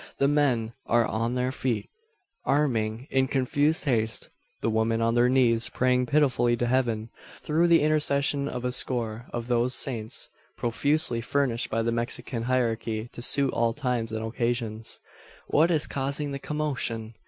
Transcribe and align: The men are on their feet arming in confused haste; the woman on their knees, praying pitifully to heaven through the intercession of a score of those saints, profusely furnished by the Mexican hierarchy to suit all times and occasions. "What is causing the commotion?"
The 0.17 0.27
men 0.27 0.73
are 0.87 1.05
on 1.05 1.35
their 1.35 1.51
feet 1.51 1.87
arming 2.43 3.05
in 3.11 3.27
confused 3.27 3.85
haste; 3.85 4.29
the 4.61 4.69
woman 4.71 4.99
on 4.99 5.13
their 5.13 5.29
knees, 5.29 5.69
praying 5.69 6.07
pitifully 6.07 6.57
to 6.57 6.65
heaven 6.65 7.11
through 7.39 7.67
the 7.67 7.81
intercession 7.83 8.47
of 8.47 8.65
a 8.65 8.71
score 8.71 9.27
of 9.31 9.45
those 9.47 9.75
saints, 9.75 10.27
profusely 10.57 11.21
furnished 11.21 11.69
by 11.69 11.83
the 11.83 11.91
Mexican 11.91 12.41
hierarchy 12.49 13.09
to 13.13 13.21
suit 13.21 13.53
all 13.53 13.73
times 13.75 14.11
and 14.11 14.25
occasions. 14.25 14.99
"What 15.45 15.69
is 15.69 15.85
causing 15.85 16.31
the 16.31 16.39
commotion?" 16.39 17.13